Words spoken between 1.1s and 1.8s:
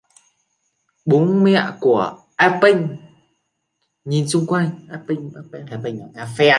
mẹ